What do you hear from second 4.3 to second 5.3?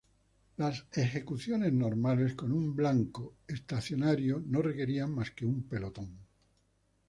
no requerían más